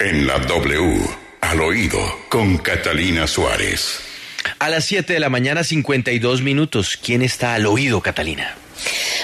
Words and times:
En 0.00 0.26
la 0.26 0.38
W, 0.38 0.98
al 1.42 1.60
oído, 1.60 2.00
con 2.30 2.56
Catalina 2.56 3.26
Suárez. 3.26 4.00
A 4.58 4.70
las 4.70 4.86
7 4.86 5.12
de 5.12 5.20
la 5.20 5.28
mañana, 5.28 5.62
52 5.62 6.40
minutos. 6.40 6.96
¿Quién 6.96 7.20
está 7.20 7.52
al 7.52 7.66
oído, 7.66 8.00
Catalina? 8.00 8.56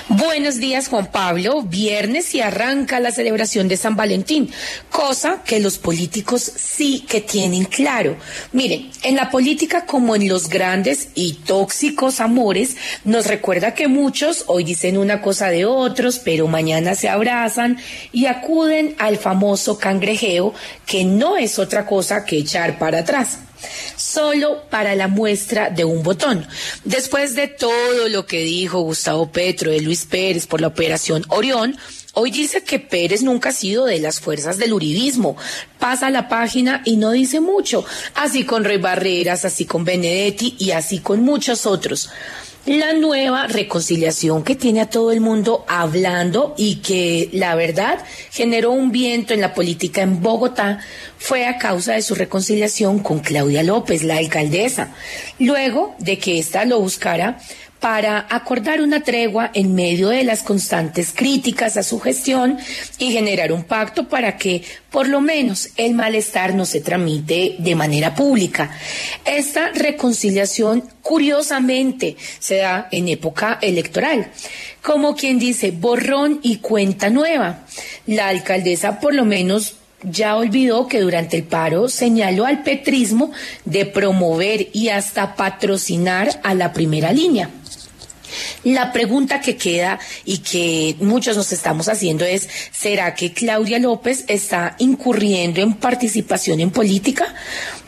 Buenos 0.08 0.58
días, 0.58 0.86
Juan 0.86 1.10
Pablo. 1.10 1.62
Viernes 1.62 2.32
y 2.36 2.40
arranca 2.40 3.00
la 3.00 3.10
celebración 3.10 3.66
de 3.66 3.76
San 3.76 3.96
Valentín, 3.96 4.48
cosa 4.88 5.42
que 5.44 5.58
los 5.58 5.78
políticos 5.78 6.52
sí 6.54 7.04
que 7.08 7.20
tienen 7.20 7.64
claro. 7.64 8.16
Miren, 8.52 8.88
en 9.02 9.16
la 9.16 9.30
política 9.30 9.84
como 9.84 10.14
en 10.14 10.28
los 10.28 10.48
grandes 10.48 11.08
y 11.16 11.32
tóxicos 11.44 12.20
amores, 12.20 12.76
nos 13.02 13.26
recuerda 13.26 13.74
que 13.74 13.88
muchos 13.88 14.44
hoy 14.46 14.62
dicen 14.62 14.96
una 14.96 15.20
cosa 15.20 15.48
de 15.48 15.64
otros, 15.64 16.20
pero 16.20 16.46
mañana 16.46 16.94
se 16.94 17.08
abrazan 17.08 17.76
y 18.12 18.26
acuden 18.26 18.94
al 18.98 19.16
famoso 19.16 19.76
cangrejeo, 19.76 20.54
que 20.86 21.02
no 21.02 21.36
es 21.36 21.58
otra 21.58 21.84
cosa 21.84 22.24
que 22.24 22.38
echar 22.38 22.78
para 22.78 23.00
atrás 23.00 23.38
solo 23.96 24.62
para 24.70 24.94
la 24.94 25.08
muestra 25.08 25.70
de 25.70 25.84
un 25.84 26.02
botón. 26.02 26.46
Después 26.84 27.34
de 27.34 27.48
todo 27.48 28.08
lo 28.08 28.26
que 28.26 28.40
dijo 28.40 28.80
Gustavo 28.80 29.30
Petro 29.30 29.70
de 29.70 29.80
Luis 29.80 30.04
Pérez 30.04 30.46
por 30.46 30.60
la 30.60 30.68
operación 30.68 31.24
Orión, 31.28 31.76
Hoy 32.18 32.30
dice 32.30 32.62
que 32.62 32.78
Pérez 32.78 33.22
nunca 33.22 33.50
ha 33.50 33.52
sido 33.52 33.84
de 33.84 33.98
las 33.98 34.20
fuerzas 34.20 34.56
del 34.56 34.72
uribismo. 34.72 35.36
Pasa 35.78 36.08
la 36.08 36.30
página 36.30 36.80
y 36.86 36.96
no 36.96 37.10
dice 37.10 37.40
mucho. 37.40 37.84
Así 38.14 38.44
con 38.44 38.64
Rey 38.64 38.78
Barreras, 38.78 39.44
así 39.44 39.66
con 39.66 39.84
Benedetti 39.84 40.56
y 40.58 40.70
así 40.70 41.00
con 41.00 41.20
muchos 41.20 41.66
otros 41.66 42.08
la 42.66 42.94
nueva 42.94 43.46
reconciliación 43.46 44.42
que 44.42 44.56
tiene 44.56 44.80
a 44.80 44.90
todo 44.90 45.12
el 45.12 45.20
mundo 45.20 45.64
hablando 45.68 46.54
y 46.58 46.76
que 46.76 47.30
la 47.32 47.54
verdad 47.54 48.04
generó 48.32 48.72
un 48.72 48.90
viento 48.90 49.34
en 49.34 49.40
la 49.40 49.54
política 49.54 50.02
en 50.02 50.20
Bogotá 50.20 50.80
fue 51.16 51.46
a 51.46 51.58
causa 51.58 51.94
de 51.94 52.02
su 52.02 52.16
reconciliación 52.16 52.98
con 52.98 53.20
Claudia 53.20 53.62
López, 53.62 54.02
la 54.02 54.16
alcaldesa, 54.16 54.94
luego 55.38 55.94
de 56.00 56.18
que 56.18 56.38
ésta 56.38 56.64
lo 56.64 56.80
buscara 56.80 57.38
para 57.80 58.26
acordar 58.30 58.80
una 58.80 59.02
tregua 59.02 59.50
en 59.54 59.74
medio 59.74 60.08
de 60.08 60.24
las 60.24 60.42
constantes 60.42 61.12
críticas 61.14 61.76
a 61.76 61.82
su 61.82 62.00
gestión 62.00 62.58
y 62.98 63.12
generar 63.12 63.52
un 63.52 63.64
pacto 63.64 64.08
para 64.08 64.36
que 64.36 64.62
por 64.90 65.08
lo 65.08 65.20
menos 65.20 65.68
el 65.76 65.94
malestar 65.94 66.54
no 66.54 66.64
se 66.64 66.80
tramite 66.80 67.56
de 67.58 67.74
manera 67.74 68.14
pública. 68.14 68.70
Esta 69.24 69.70
reconciliación 69.72 70.84
curiosamente 71.02 72.16
se 72.38 72.56
da 72.56 72.88
en 72.90 73.08
época 73.08 73.58
electoral, 73.60 74.30
como 74.82 75.14
quien 75.14 75.38
dice 75.38 75.70
borrón 75.70 76.40
y 76.42 76.58
cuenta 76.58 77.10
nueva. 77.10 77.66
La 78.06 78.28
alcaldesa 78.28 79.00
por 79.00 79.14
lo 79.14 79.24
menos 79.24 79.76
ya 80.02 80.36
olvidó 80.36 80.86
que 80.86 81.00
durante 81.00 81.36
el 81.36 81.44
paro 81.44 81.88
señaló 81.88 82.46
al 82.46 82.62
petrismo 82.62 83.32
de 83.64 83.86
promover 83.86 84.68
y 84.72 84.88
hasta 84.88 85.36
patrocinar 85.36 86.40
a 86.42 86.54
la 86.54 86.72
primera 86.72 87.12
línea. 87.12 87.50
La 88.64 88.92
pregunta 88.92 89.40
que 89.40 89.56
queda 89.56 89.98
y 90.24 90.38
que 90.38 90.96
muchos 91.00 91.36
nos 91.36 91.52
estamos 91.52 91.88
haciendo 91.88 92.24
es, 92.24 92.48
¿será 92.72 93.14
que 93.14 93.32
Claudia 93.32 93.78
López 93.78 94.24
está 94.28 94.74
incurriendo 94.78 95.60
en 95.60 95.74
participación 95.74 96.60
en 96.60 96.70
política? 96.70 97.34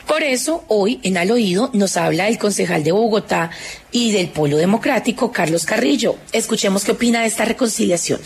Por 0.07 0.23
eso, 0.23 0.63
hoy 0.69 0.99
en 1.03 1.17
Al 1.17 1.31
Oído 1.31 1.69
nos 1.73 1.97
habla 1.97 2.27
el 2.27 2.39
concejal 2.39 2.83
de 2.83 2.91
Bogotá 2.91 3.51
y 3.91 4.11
del 4.11 4.29
Polo 4.29 4.57
Democrático, 4.57 5.31
Carlos 5.31 5.65
Carrillo. 5.65 6.15
Escuchemos 6.31 6.83
qué 6.83 6.93
opina 6.93 7.21
de 7.21 7.27
esta 7.27 7.45
reconciliación. 7.45 8.19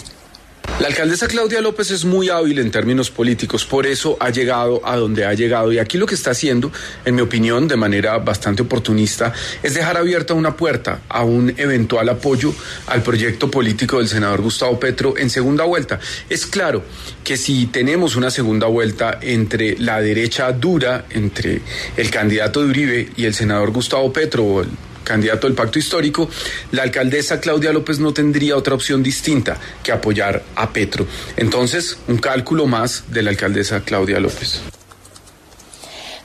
La 0.79 0.87
alcaldesa 0.87 1.27
Claudia 1.27 1.61
López 1.61 1.91
es 1.91 2.03
muy 2.03 2.29
hábil 2.29 2.57
en 2.57 2.71
términos 2.71 3.11
políticos, 3.11 3.63
por 3.63 3.85
eso 3.85 4.17
ha 4.19 4.31
llegado 4.31 4.81
a 4.83 4.97
donde 4.97 5.23
ha 5.23 5.33
llegado. 5.33 5.71
Y 5.71 5.77
aquí 5.77 5.99
lo 5.99 6.07
que 6.07 6.15
está 6.15 6.31
haciendo, 6.31 6.71
en 7.05 7.13
mi 7.13 7.21
opinión, 7.21 7.67
de 7.67 7.77
manera 7.77 8.17
bastante 8.17 8.63
oportunista, 8.63 9.31
es 9.61 9.75
dejar 9.75 9.97
abierta 9.97 10.33
una 10.33 10.57
puerta 10.57 11.01
a 11.07 11.23
un 11.23 11.53
eventual 11.57 12.09
apoyo 12.09 12.53
al 12.87 13.03
proyecto 13.03 13.51
político 13.51 13.99
del 13.99 14.07
senador 14.07 14.41
Gustavo 14.41 14.79
Petro 14.79 15.15
en 15.15 15.29
segunda 15.29 15.63
vuelta. 15.63 15.99
Es 16.27 16.47
claro 16.47 16.83
que 17.23 17.37
si 17.37 17.67
tenemos 17.67 18.15
una 18.15 18.31
segunda 18.31 18.65
vuelta 18.65 19.19
entre 19.21 19.77
la 19.77 20.01
derecha 20.01 20.51
dura, 20.51 21.05
entre 21.11 21.61
el 21.95 22.09
candidato 22.09 22.61
de 22.61 22.69
Uribe 22.69 23.09
y 23.15 23.25
el 23.25 23.35
senador 23.35 23.71
Gustavo 23.71 24.11
Petro, 24.11 24.65
candidato 25.03 25.47
del 25.47 25.55
pacto 25.55 25.79
histórico, 25.79 26.29
la 26.71 26.83
alcaldesa 26.83 27.39
Claudia 27.39 27.73
López 27.73 27.99
no 27.99 28.13
tendría 28.13 28.57
otra 28.57 28.75
opción 28.75 29.03
distinta 29.03 29.57
que 29.83 29.91
apoyar 29.91 30.43
a 30.55 30.71
Petro. 30.71 31.05
Entonces, 31.37 31.97
un 32.07 32.17
cálculo 32.17 32.67
más 32.67 33.05
de 33.09 33.23
la 33.23 33.29
alcaldesa 33.29 33.81
Claudia 33.81 34.19
López. 34.19 34.61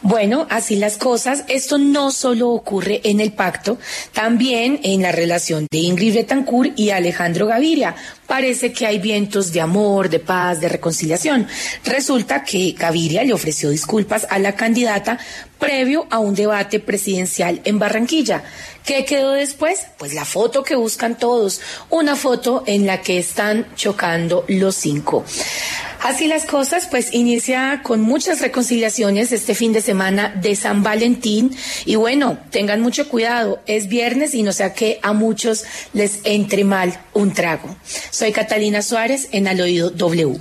Bueno, 0.02 0.46
así 0.48 0.76
las 0.76 0.96
cosas. 0.96 1.44
Esto 1.48 1.76
no 1.76 2.12
solo 2.12 2.50
ocurre 2.50 3.00
en 3.04 3.20
el 3.20 3.32
pacto, 3.32 3.78
también 4.12 4.78
en 4.84 5.02
la 5.02 5.10
relación 5.10 5.66
de 5.70 5.78
Ingrid 5.78 6.14
Betancourt 6.14 6.78
y 6.78 6.90
Alejandro 6.90 7.46
Gaviria. 7.46 7.96
Parece 8.26 8.72
que 8.72 8.86
hay 8.86 8.98
vientos 9.00 9.52
de 9.52 9.60
amor, 9.60 10.08
de 10.08 10.20
paz, 10.20 10.60
de 10.60 10.68
reconciliación. 10.68 11.48
Resulta 11.84 12.44
que 12.44 12.76
Gaviria 12.78 13.24
le 13.24 13.32
ofreció 13.32 13.70
disculpas 13.70 14.26
a 14.30 14.38
la 14.38 14.54
candidata 14.54 15.18
previo 15.58 16.06
a 16.10 16.20
un 16.20 16.34
debate 16.34 16.78
presidencial 16.78 17.60
en 17.64 17.80
Barranquilla. 17.80 18.44
¿Qué 18.84 19.04
quedó 19.04 19.32
después? 19.32 19.86
Pues 19.98 20.14
la 20.14 20.24
foto 20.24 20.62
que 20.62 20.76
buscan 20.76 21.18
todos, 21.18 21.60
una 21.90 22.14
foto 22.14 22.62
en 22.66 22.86
la 22.86 23.02
que 23.02 23.18
están 23.18 23.66
chocando 23.74 24.44
los 24.46 24.76
cinco. 24.76 25.24
Así 26.02 26.28
las 26.28 26.44
cosas, 26.44 26.86
pues 26.86 27.12
inicia 27.12 27.80
con 27.82 28.00
muchas 28.00 28.40
reconciliaciones 28.40 29.32
este 29.32 29.54
fin 29.54 29.72
de 29.72 29.80
semana 29.80 30.28
de 30.40 30.54
San 30.54 30.82
Valentín 30.82 31.54
y 31.84 31.96
bueno, 31.96 32.38
tengan 32.50 32.80
mucho 32.80 33.08
cuidado, 33.08 33.60
es 33.66 33.88
viernes 33.88 34.34
y 34.34 34.42
no 34.42 34.52
sea 34.52 34.74
que 34.74 35.00
a 35.02 35.12
muchos 35.12 35.64
les 35.92 36.20
entre 36.24 36.64
mal 36.64 36.98
un 37.14 37.32
trago. 37.32 37.76
Soy 38.10 38.32
Catalina 38.32 38.80
Suárez 38.82 39.28
en 39.32 39.48
Al 39.48 39.60
Oído 39.60 39.90
W. 39.90 40.38